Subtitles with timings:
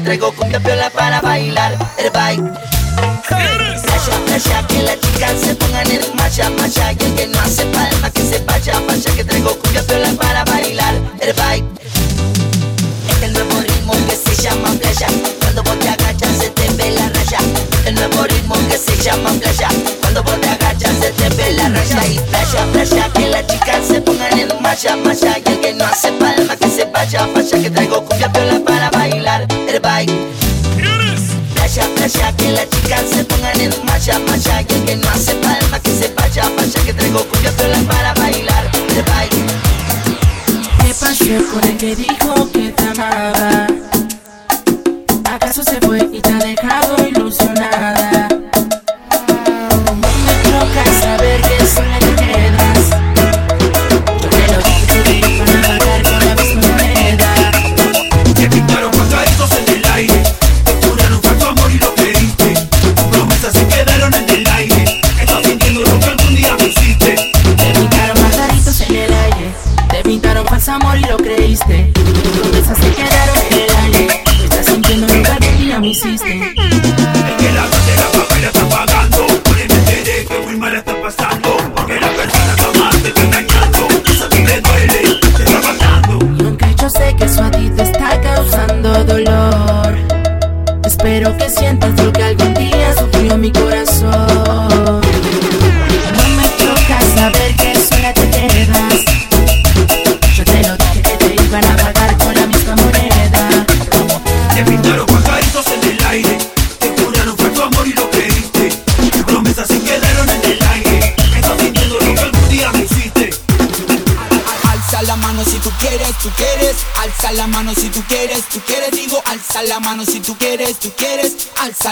[0.00, 0.29] que traigo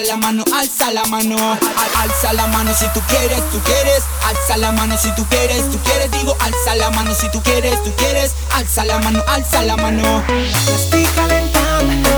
[0.09, 4.57] la mano, alza la mano, al, alza la mano si tú quieres, tú quieres, alza
[4.57, 7.93] la mano si tú quieres, tú quieres, digo, alza la mano si tú quieres, tú
[7.97, 10.25] quieres, alza la mano, alza la mano.
[10.75, 12.11] Estoy calentando,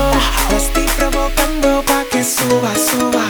[0.55, 3.25] estoy provocando pa' que suba, suba,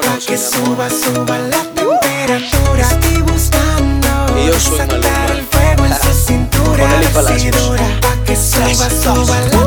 [0.00, 2.88] pa' que suba, suba la temperatura.
[2.88, 9.65] Estoy buscando y yo soy el fuego en su cintura, pa' que suba, suba la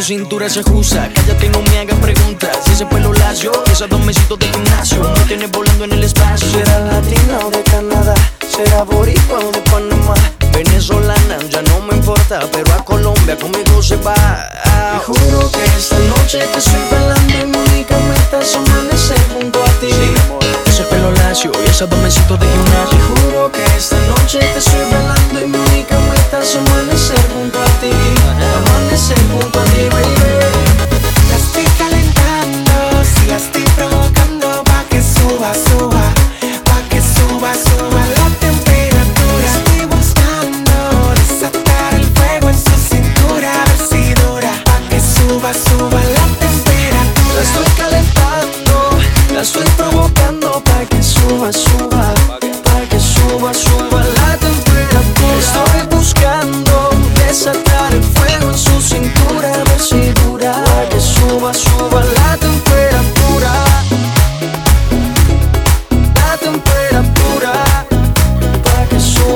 [0.00, 1.10] tu cintura se ajusta.
[1.14, 2.58] Cállate y no me hagas preguntas.
[2.64, 5.02] Si Ese pelo lacio, esos dos mesitos de gimnasio.
[5.02, 6.48] Me tienes volando en el espacio.
[6.50, 8.14] Será latina o de Canadá.
[8.48, 10.14] Será boricua o de Panamá.
[10.52, 12.40] Venezolana, ya no me importa.
[12.50, 14.14] Pero a Colombia conmigo se va.
[14.14, 19.62] Te juro que esta noche te estoy bailando y mi única meta es amanecer junto
[19.62, 20.49] a ti
[21.34, 22.88] gimnasio Y esos dos de gimnasio.
[22.90, 27.60] Te juro que esta noche te estoy velando Y mi única meta es amanecer junto
[27.60, 27.90] a ti.
[28.56, 30.14] Amanecer junto a ti, baby.
[31.28, 32.72] La estoy calentando,
[33.04, 35.89] si la estoy provocando Pa' que suba, suba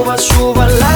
[0.04, 0.93] chuva, chuva lá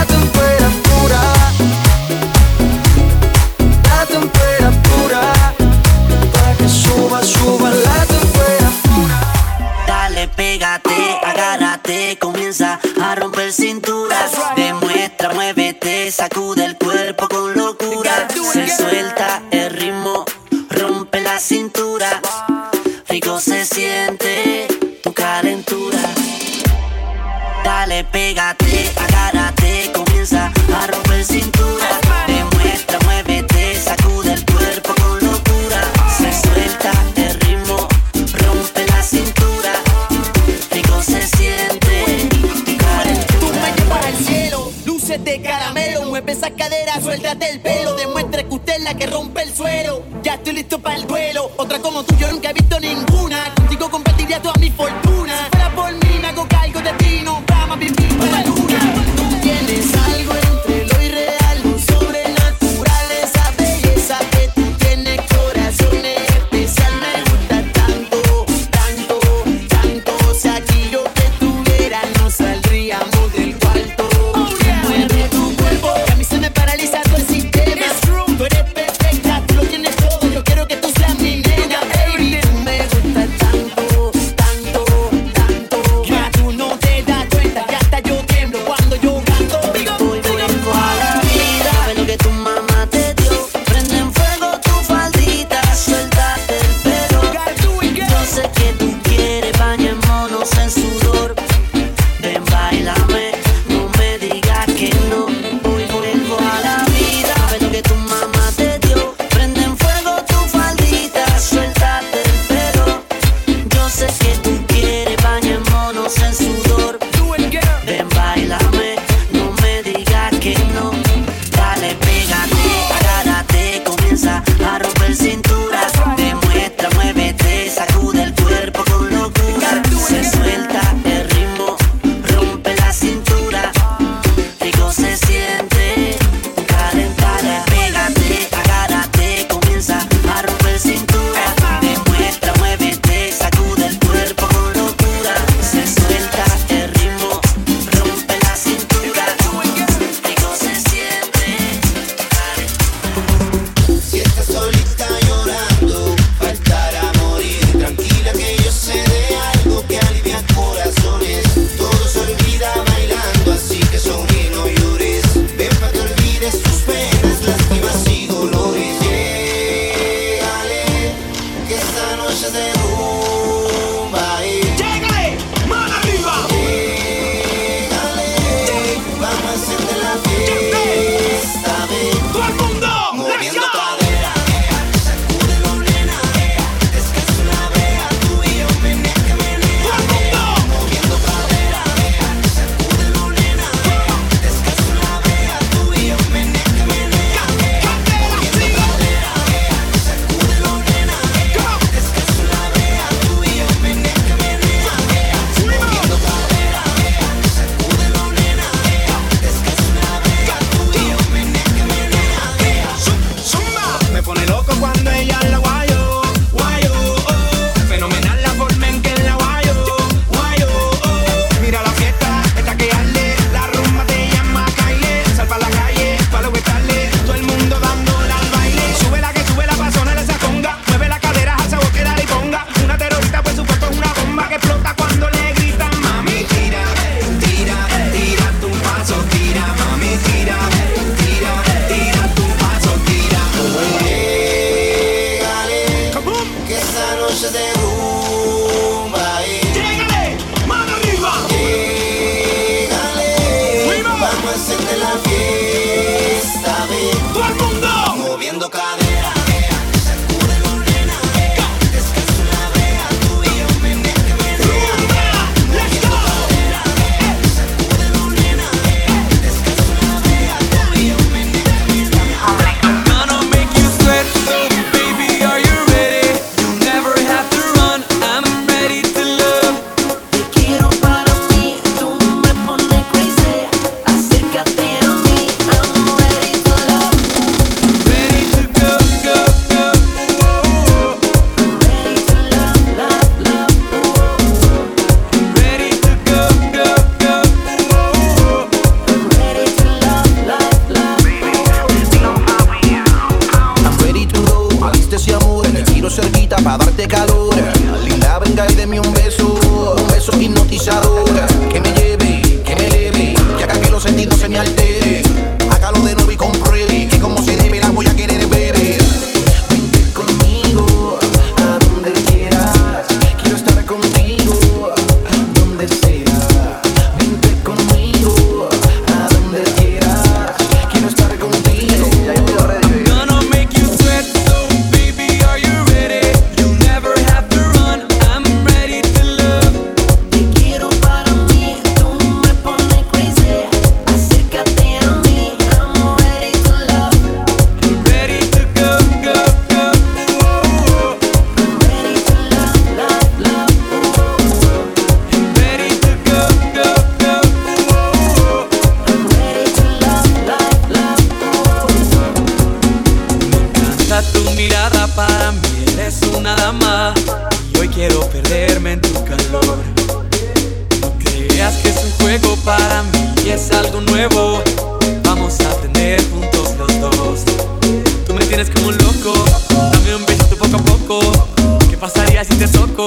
[378.64, 379.44] tienes como un loco.
[379.92, 381.48] Dame un besito poco a poco.
[381.88, 383.06] ¿Qué pasaría si te soco?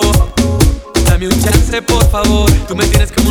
[1.05, 2.49] Dame un chance, por favor.
[2.69, 3.30] Tú me tienes como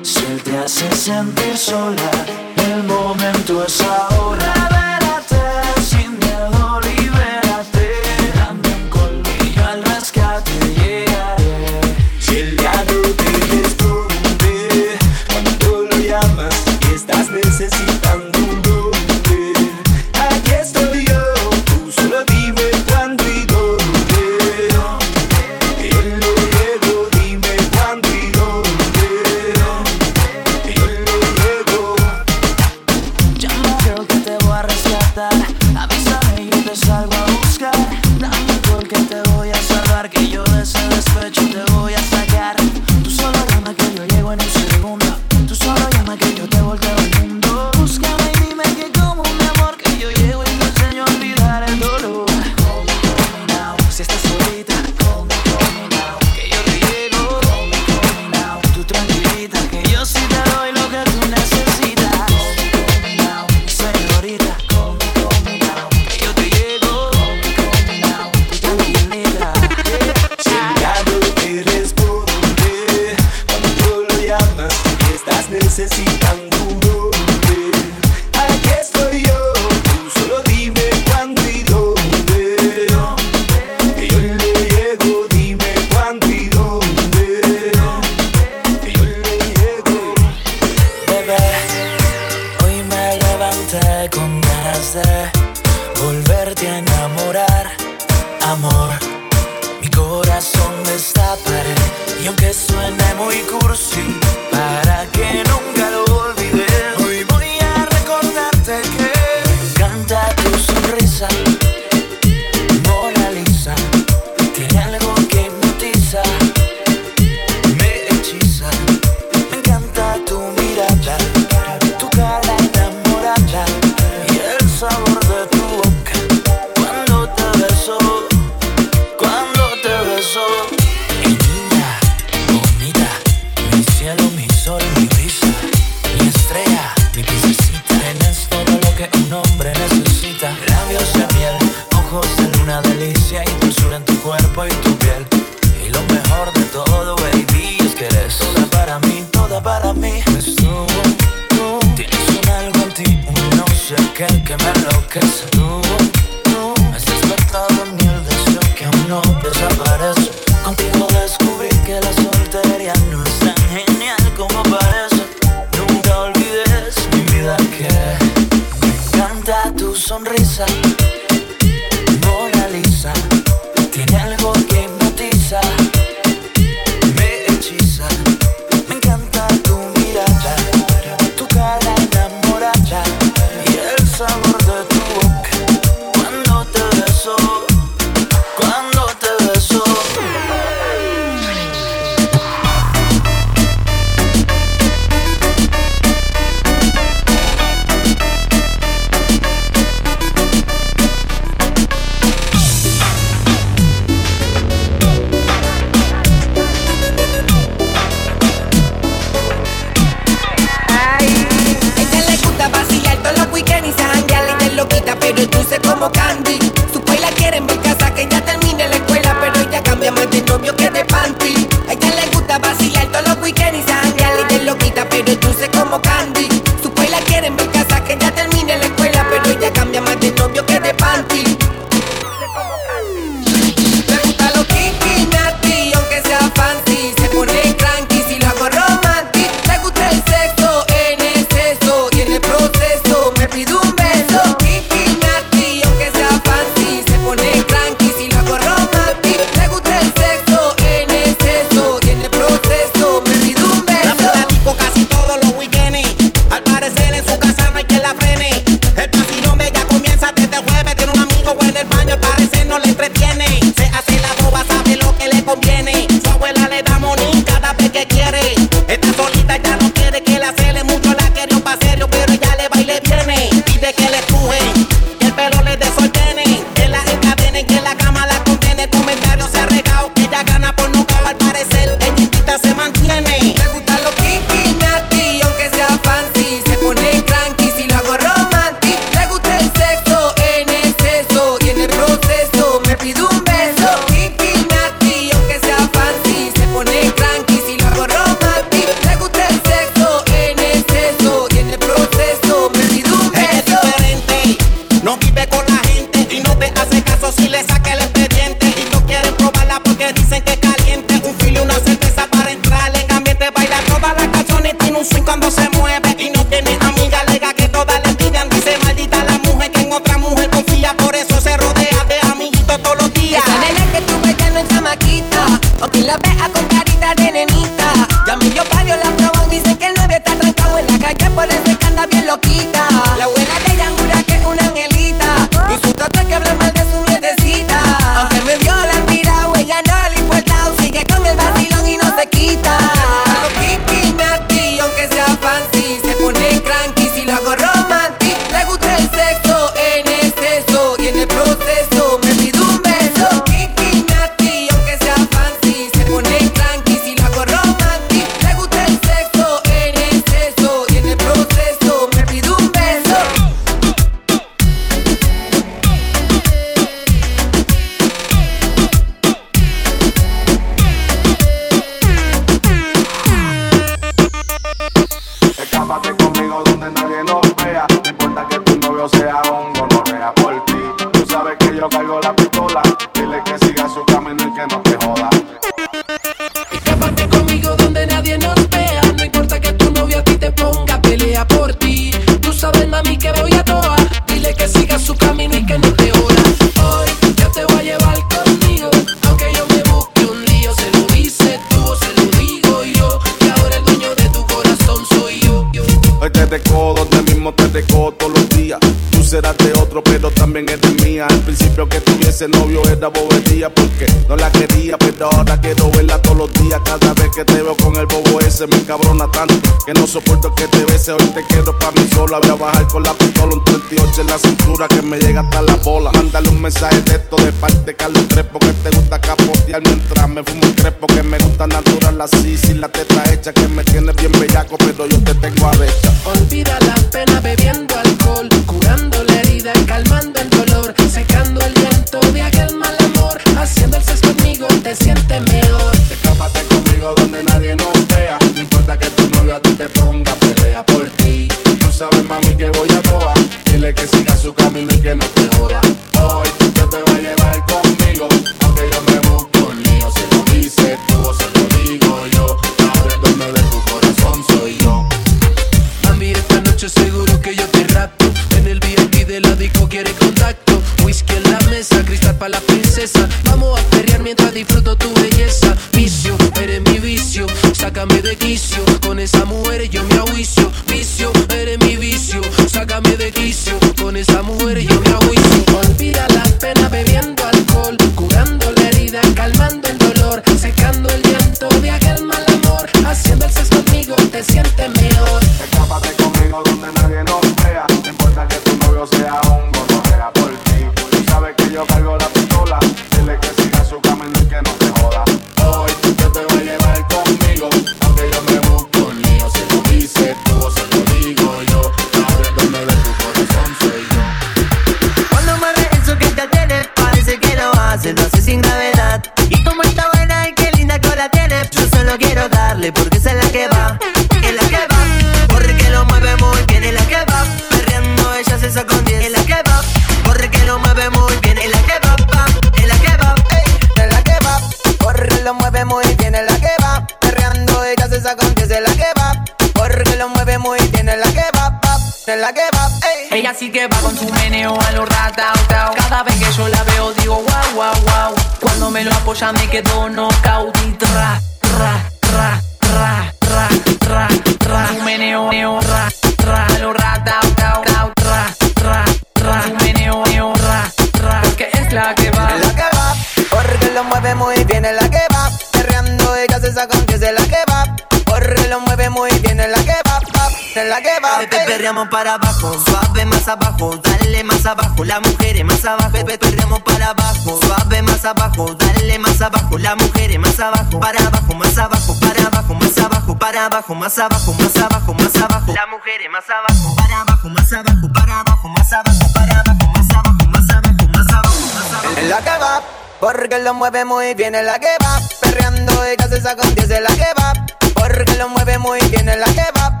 [583.82, 585.72] abajo, más abajo, más abajo, más abajo.
[585.72, 590.10] Las mujeres más abajo, para abajo, más abajo, para abajo, más abajo, para abajo, más
[590.10, 592.18] abajo, más abajo, más abajo, más.
[592.18, 592.82] En la que va,
[593.18, 596.90] porque lo mueve muy bien, en la que va, perreando y casi saca un 10
[596.90, 597.52] en la que va,
[597.94, 600.00] porque lo mueve muy bien, en la que va,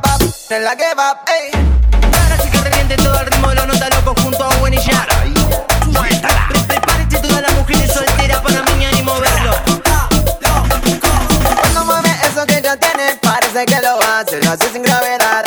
[0.50, 1.50] en la que va, ey.
[2.12, 5.11] Para que te todo el ritmo de la nota, lo conjunto a buen y ya.
[13.52, 15.41] desde que lo hace, lo hace sin gravedad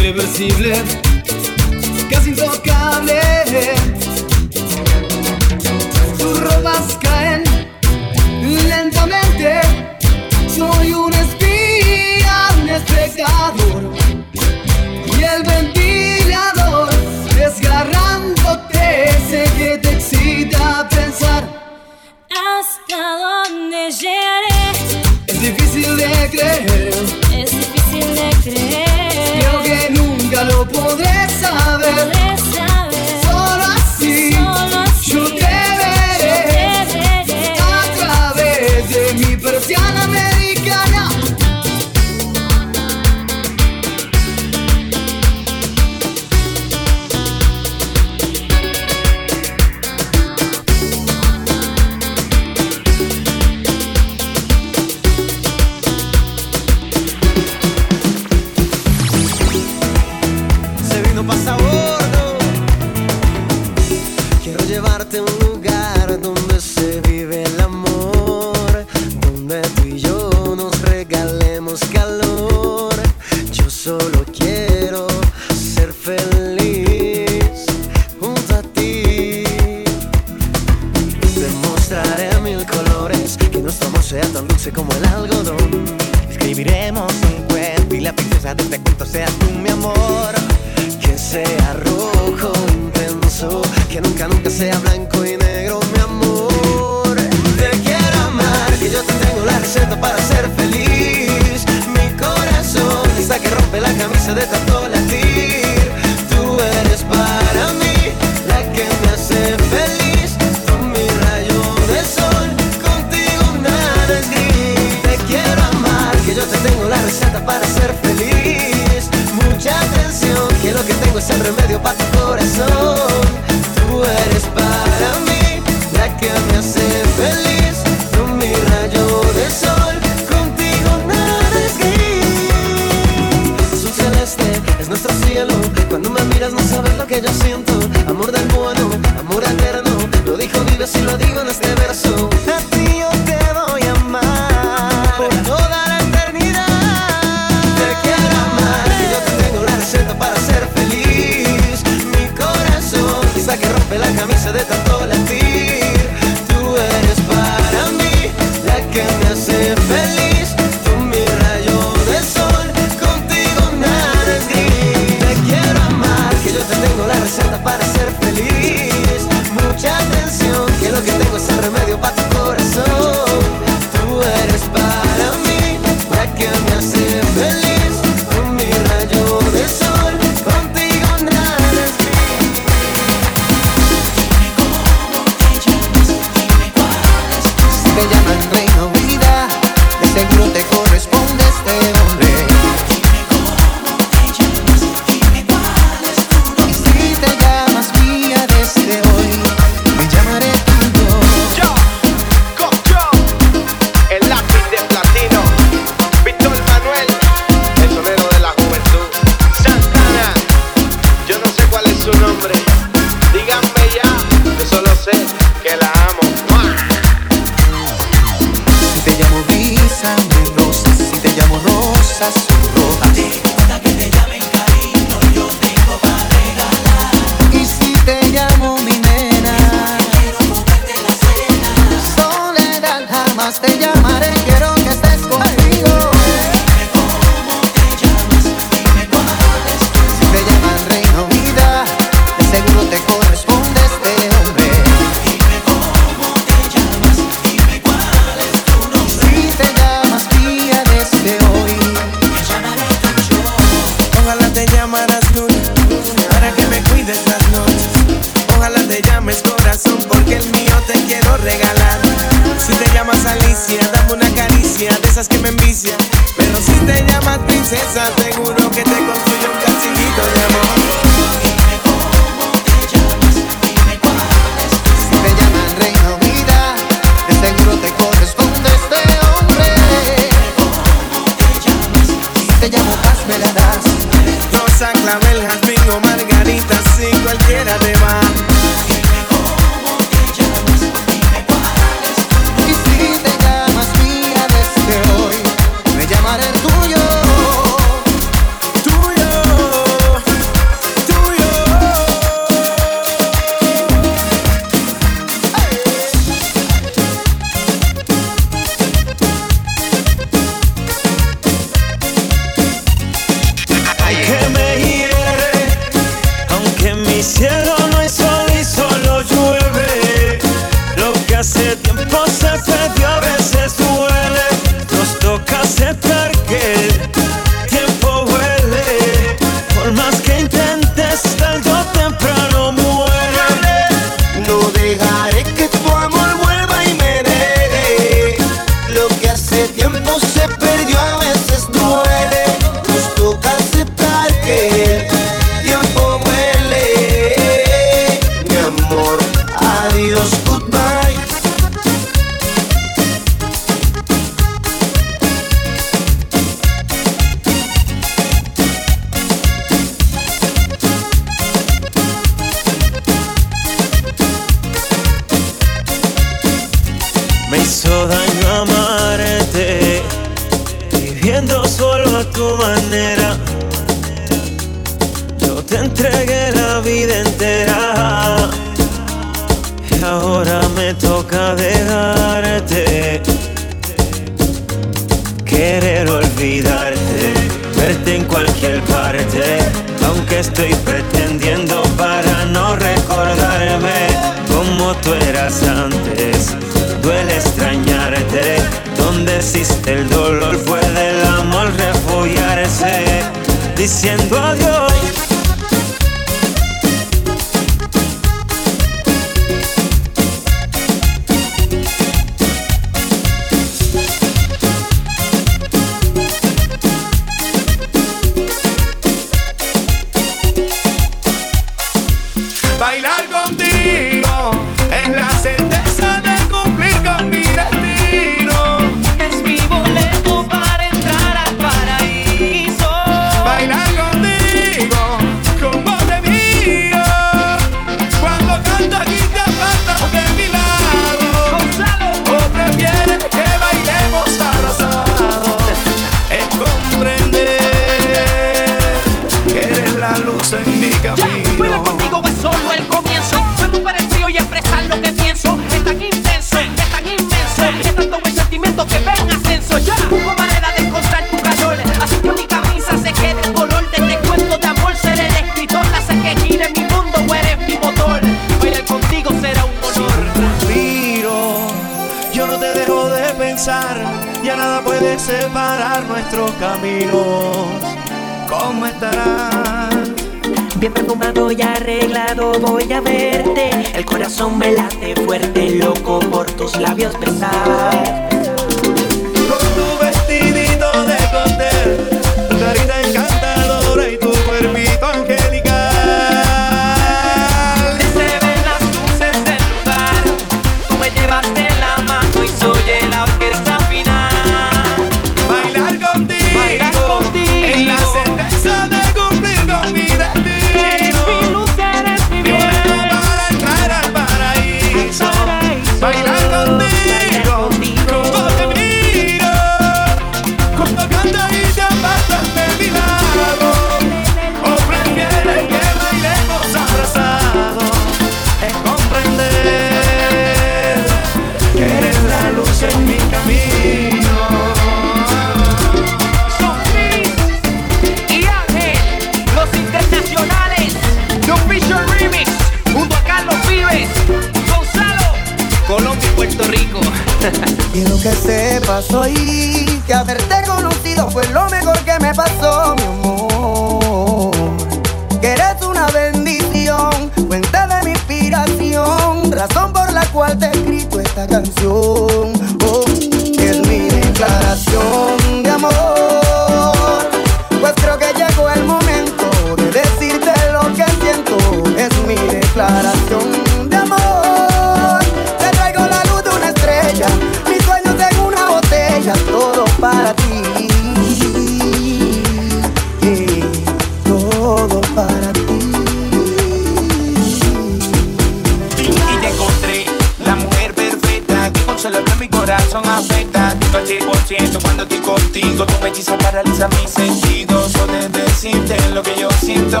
[599.14, 600.00] lo que yo siento.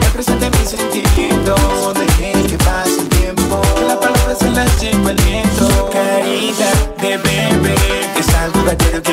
[0.00, 1.94] Represente mis sentidos.
[1.94, 3.60] Dejé que pase el tiempo.
[3.86, 5.90] Las palabras se las lleva el viento.
[5.92, 7.74] Carita de bebé
[8.18, 9.03] es algo que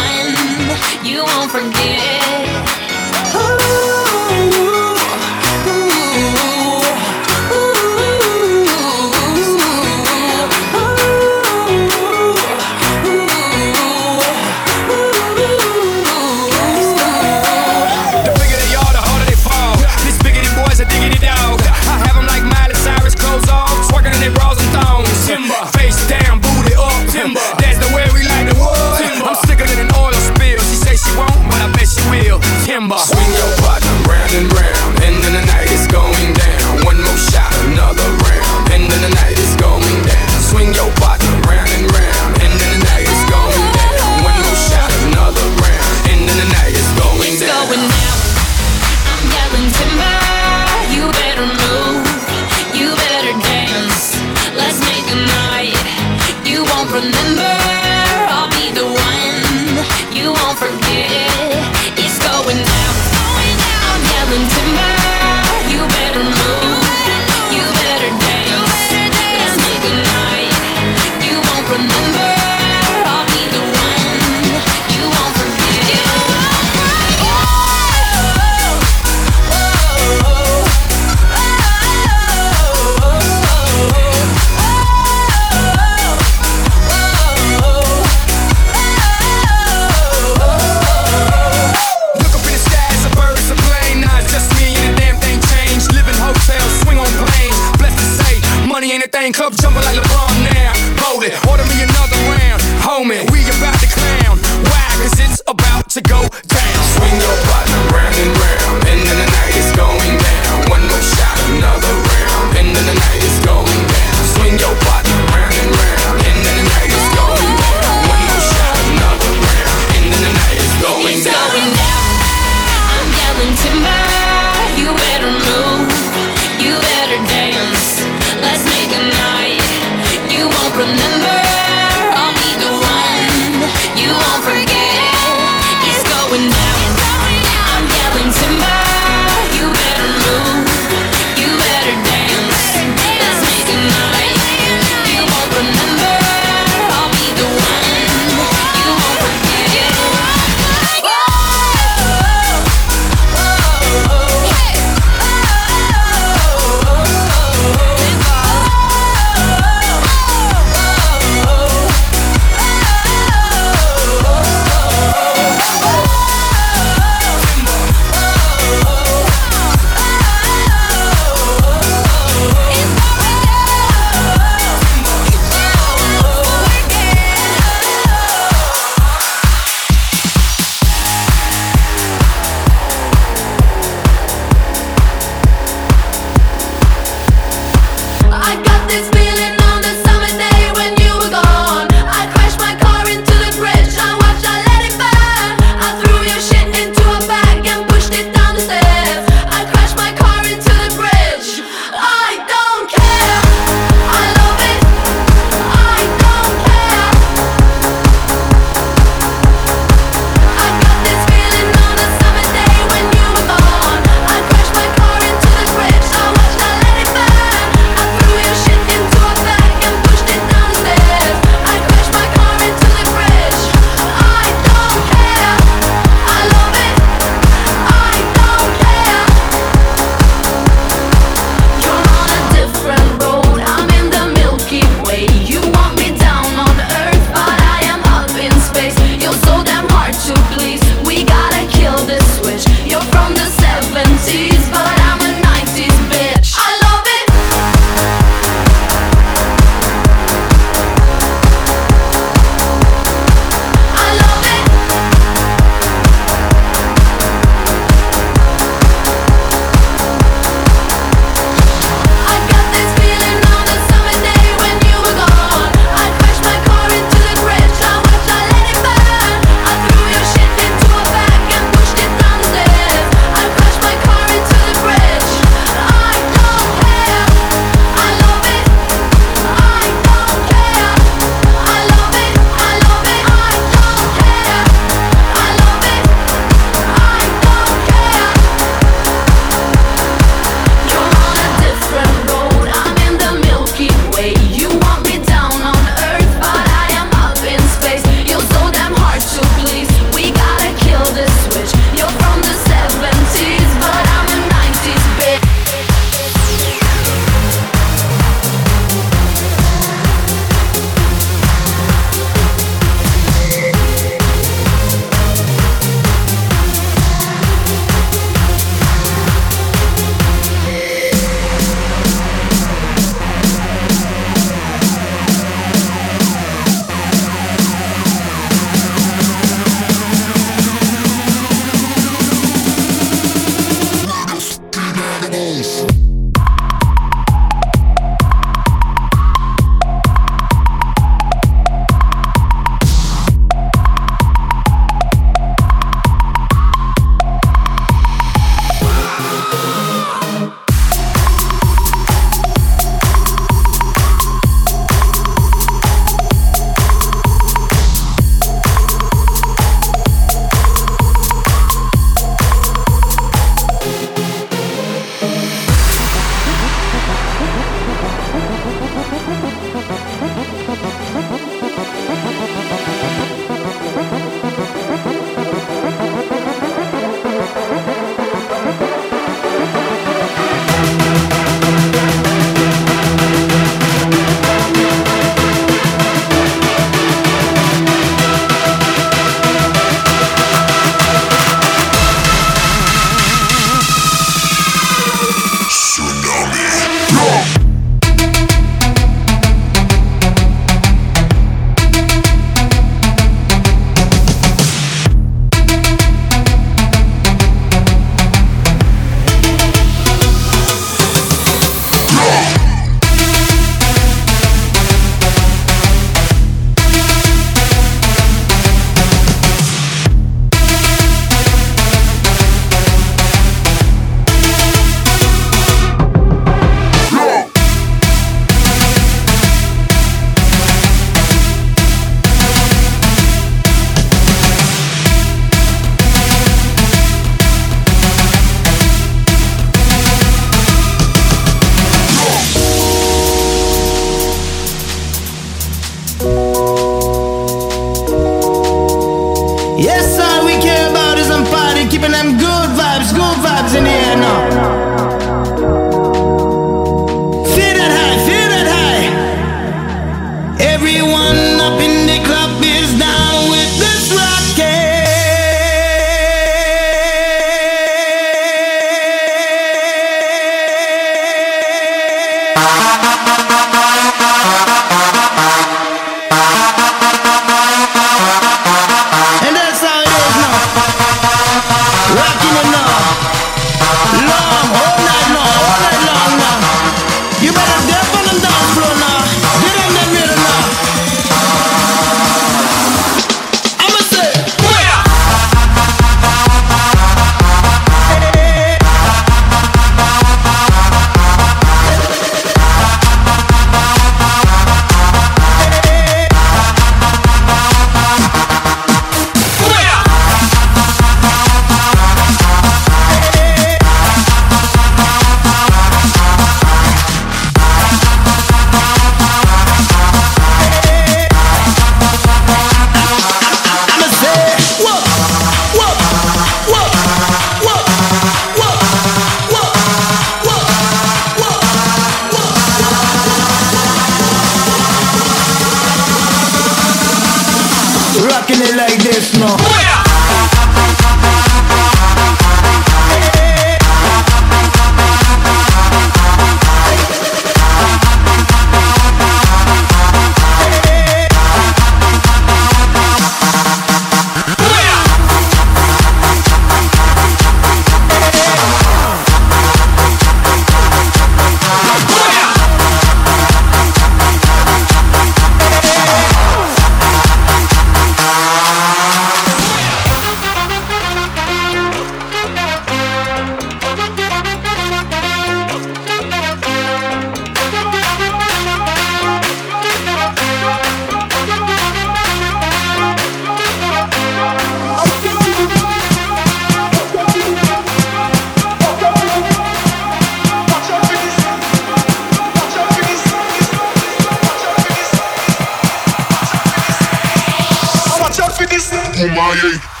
[599.21, 600.00] Kumaye.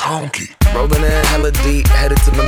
[0.00, 0.54] Honky.
[0.74, 2.44] Rolling in hella deep, headed to the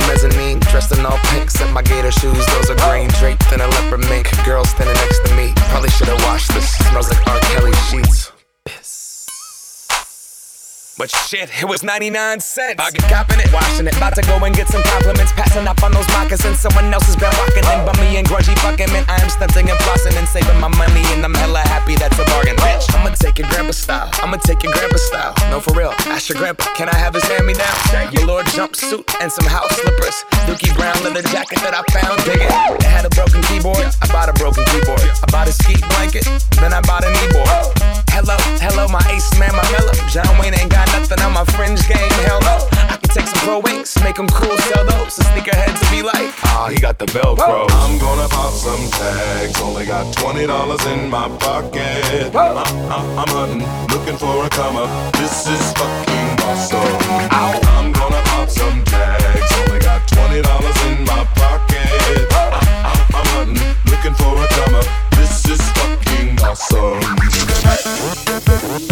[11.61, 12.81] it was 99 cents.
[12.81, 13.95] I get copping it, washing it.
[13.95, 15.31] About to go and get some compliments.
[15.33, 16.59] Passing up on those moccasins.
[16.59, 17.79] Someone else has been walking in.
[17.85, 19.05] Bummy and grudgy fucking man.
[19.07, 21.05] I am stunting and flossing and saving my money.
[21.13, 22.89] And I'm hella happy that's a bargain, bitch.
[22.97, 24.09] I'ma take your grandpa style.
[24.25, 25.33] I'ma take your grandpa style.
[25.53, 25.93] No, for real.
[26.09, 27.77] Ask your grandpa, can I have his hand me down?
[28.13, 30.17] Your Lord jumpsuit and some house slippers.
[30.49, 32.17] Dookie brown leather jacket that I found.
[32.25, 32.49] Dig it.
[32.81, 33.85] It had a broken keyboard.
[34.01, 35.05] I bought a broken keyboard.
[35.05, 36.25] I bought a ski blanket.
[36.57, 38.00] Then I bought a kneeboard.
[38.11, 39.95] Hello, hello, my ace man, my mellow.
[40.11, 42.11] John Wayne ain't got nothing on my fringe game.
[42.27, 42.67] Hell no.
[42.91, 45.13] I can take some pro wings, make them cool, sell those.
[45.15, 47.65] So sneakerheads to be like, ah, he got the Velcro.
[47.71, 49.59] I'm gonna pop some tags.
[49.61, 52.35] Only got twenty dollars in my pocket.
[52.35, 54.91] I'm, I'm, I'm hunting, looking for a come up.
[55.13, 57.31] This is fucking awesome.
[57.31, 59.51] I'm gonna pop some tags.
[59.65, 62.27] Only got twenty dollars in my pocket.
[62.35, 62.53] I'm,
[62.85, 64.85] I'm, I'm hunting, looking for a come up.
[65.15, 67.50] This is fucking awesome.
[67.83, 68.90] Thank you.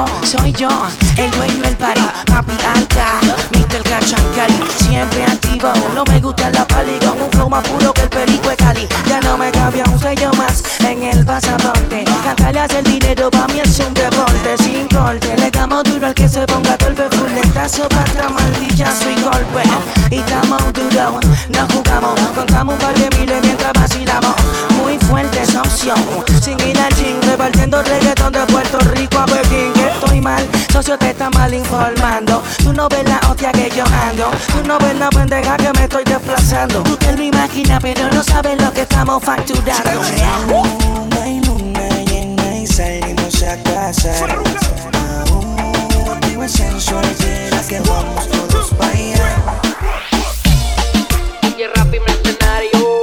[0.00, 0.68] Llegó, soy yo,
[1.16, 3.20] el dueño del party, papi alta,
[3.52, 3.82] Mr.
[3.82, 5.24] Cachancari, siempre
[5.94, 8.88] no me gusta la pali con un flow más puro que el perico de Cali,
[9.06, 13.46] ya no me cambia un sello más en el pasaporte, cantarle hace el dinero pa'
[13.48, 17.86] mí es un deporte, sin corte, le damos duro al que se ponga torpe, fuletazo,
[17.88, 19.62] pata, maldillazo y golpe,
[20.10, 21.20] y estamos duro,
[21.50, 24.34] no jugamos, contamos un par de miles mientras vacilamos,
[24.82, 25.94] muy fuerte socio,
[26.40, 31.10] sin ir al gym, repartiendo reggaetón de Puerto Rico a Pekín, estoy mal, socio te
[31.10, 35.10] está mal informando, tú no ves la hostia que yo ando, tú no ves la
[35.10, 39.22] pendeja que me estoy desplazando, tú te lo imaginas pero no sabes lo que estamos
[39.22, 39.90] facturando.
[40.46, 44.12] Luna y luna llena y salimos a casa.
[45.30, 49.38] Aún contigo es sensual, llena que vamos todos pa' allá.
[51.56, 52.99] Y el rap y mercenario.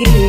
[0.00, 0.23] Más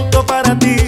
[0.00, 0.79] Canto para ti,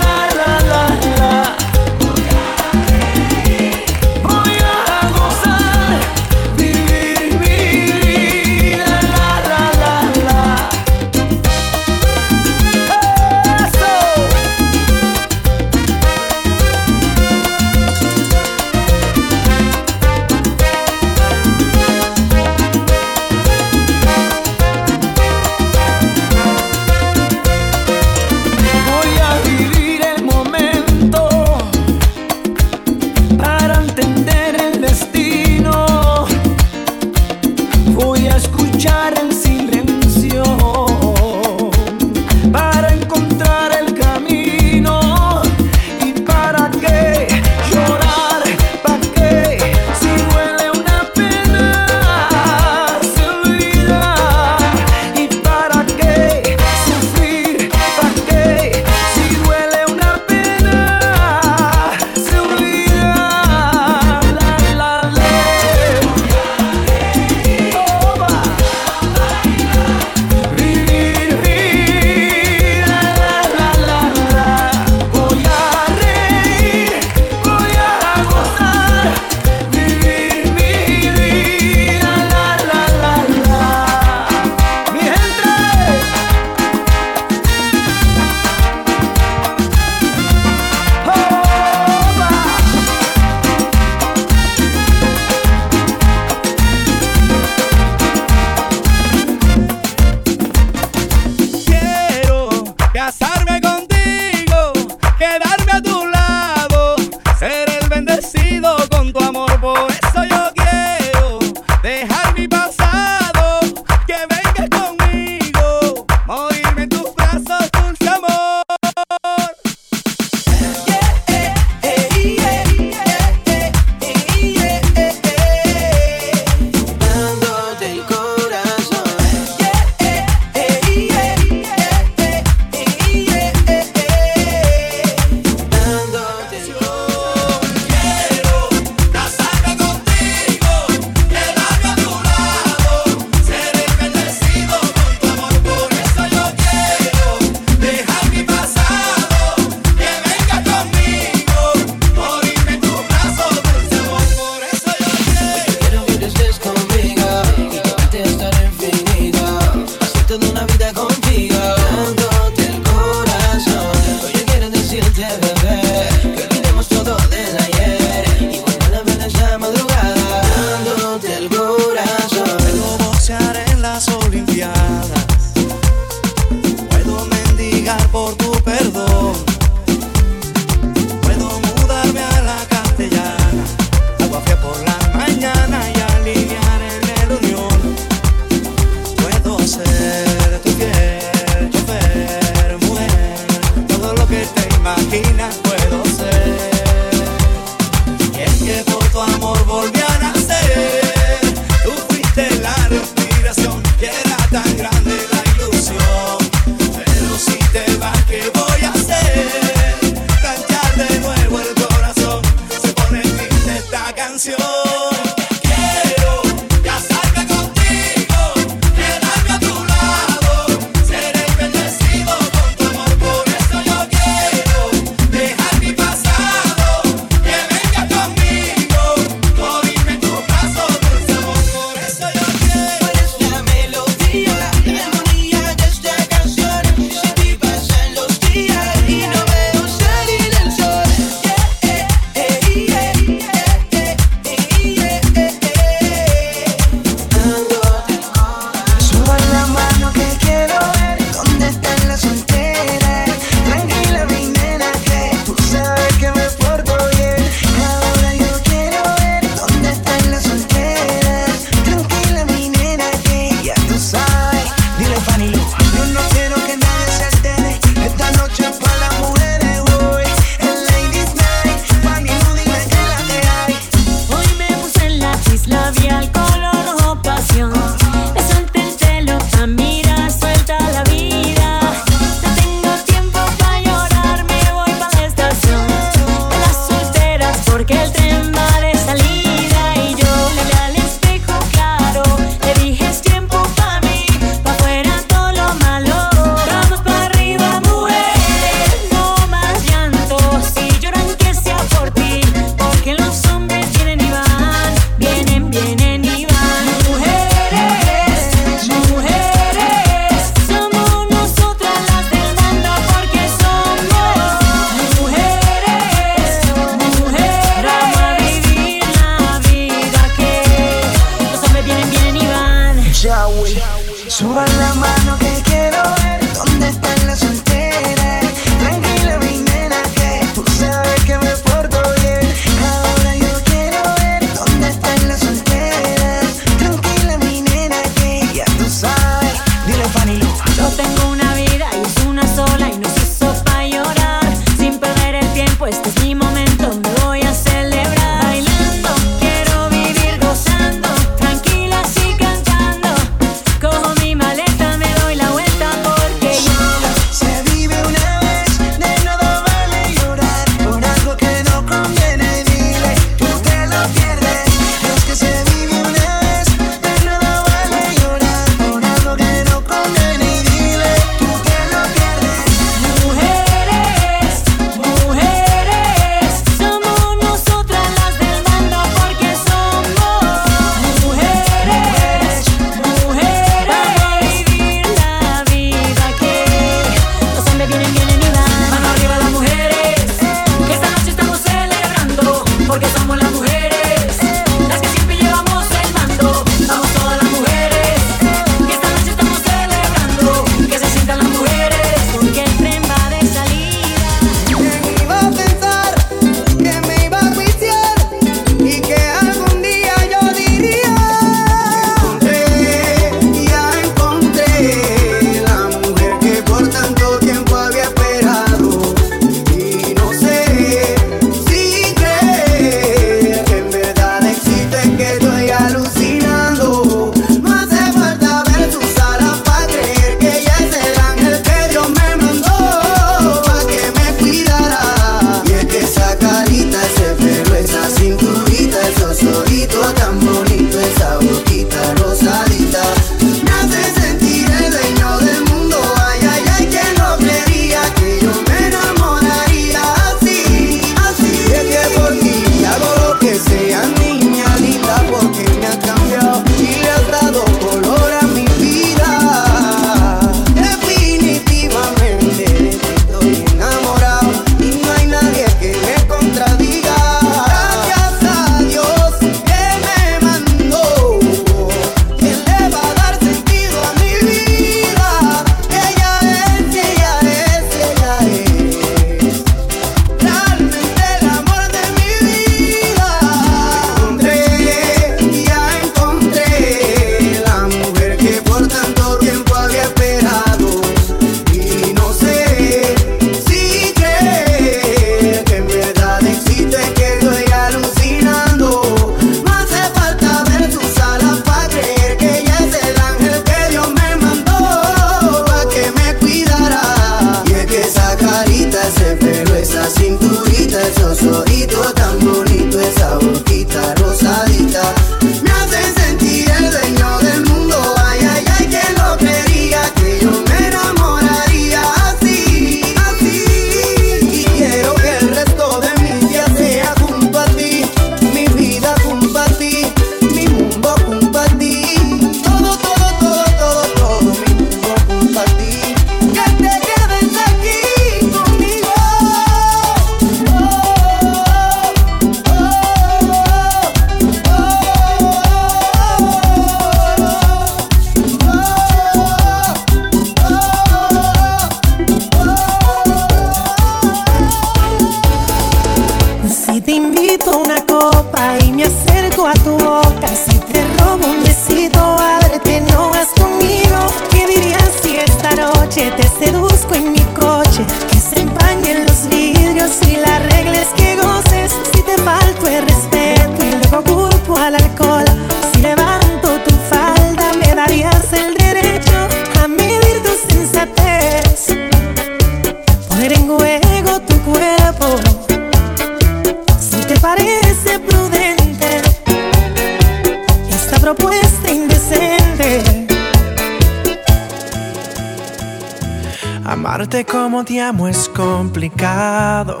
[598.66, 600.00] complicado.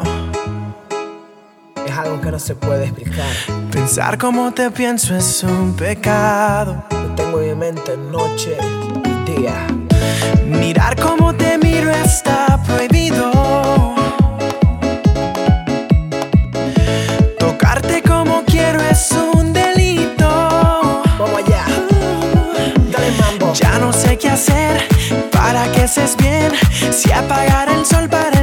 [1.86, 3.32] Es algo que no se puede explicar.
[3.70, 6.82] Pensar como te pienso es un pecado.
[6.90, 8.58] Lo tengo en mi mente noche
[9.04, 9.68] y día.
[10.46, 13.30] Mirar como te miro está prohibido.
[17.38, 20.28] Tocarte como quiero es un delito.
[21.20, 21.64] Vamos allá.
[22.90, 23.52] Dale mambo.
[23.52, 24.82] Ya no sé qué hacer
[25.30, 26.50] para que seas bien.
[26.90, 28.35] Si apagar el sol para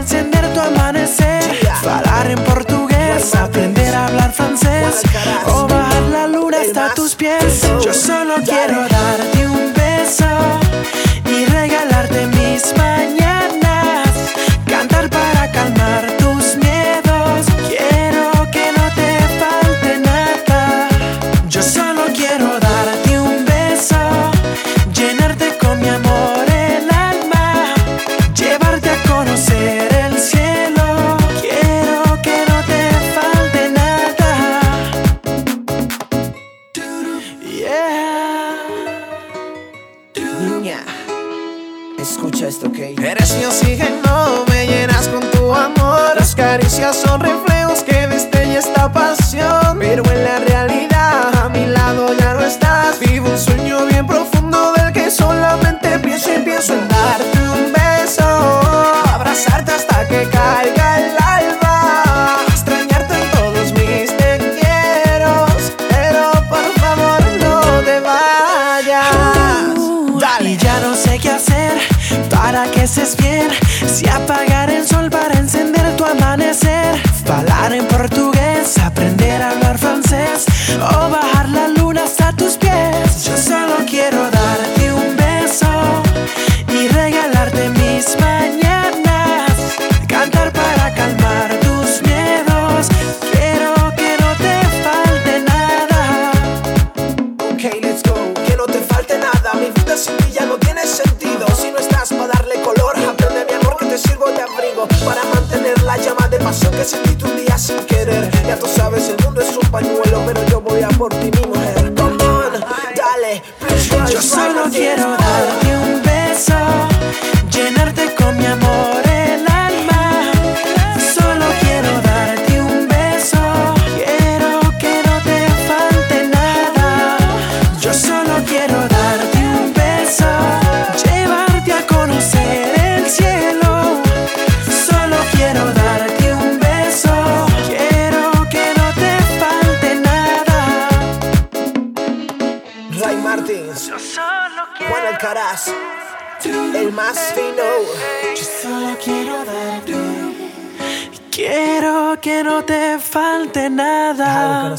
[4.34, 5.02] francés
[5.48, 7.62] o bajar la luna hasta tus pies.
[7.84, 8.88] Yo solo quiero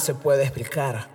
[0.05, 1.14] se puede explicar.